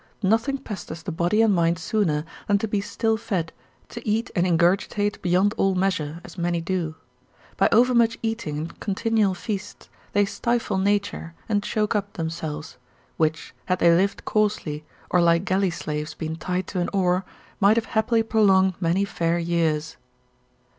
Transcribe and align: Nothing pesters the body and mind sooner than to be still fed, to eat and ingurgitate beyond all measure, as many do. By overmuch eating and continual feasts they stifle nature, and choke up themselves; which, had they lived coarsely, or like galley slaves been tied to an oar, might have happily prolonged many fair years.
Nothing 0.23 0.57
pesters 0.57 1.03
the 1.03 1.11
body 1.11 1.43
and 1.43 1.53
mind 1.53 1.77
sooner 1.77 2.25
than 2.47 2.57
to 2.57 2.67
be 2.67 2.81
still 2.81 3.17
fed, 3.17 3.53
to 3.89 4.03
eat 4.09 4.31
and 4.35 4.47
ingurgitate 4.47 5.21
beyond 5.21 5.53
all 5.57 5.75
measure, 5.75 6.21
as 6.25 6.39
many 6.39 6.59
do. 6.59 6.95
By 7.55 7.69
overmuch 7.71 8.17
eating 8.23 8.57
and 8.57 8.79
continual 8.79 9.35
feasts 9.35 9.89
they 10.13 10.25
stifle 10.25 10.79
nature, 10.79 11.35
and 11.47 11.61
choke 11.61 11.93
up 11.93 12.13
themselves; 12.13 12.79
which, 13.17 13.53
had 13.67 13.77
they 13.77 13.91
lived 13.93 14.25
coarsely, 14.25 14.83
or 15.11 15.21
like 15.21 15.45
galley 15.45 15.69
slaves 15.69 16.15
been 16.15 16.35
tied 16.35 16.65
to 16.69 16.79
an 16.79 16.89
oar, 16.93 17.23
might 17.59 17.77
have 17.77 17.85
happily 17.93 18.23
prolonged 18.23 18.73
many 18.79 19.05
fair 19.05 19.37
years. 19.37 19.97